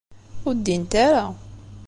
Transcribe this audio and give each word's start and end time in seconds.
Ur 0.47 0.55
ddint 0.55 0.91
ara. 1.07 1.25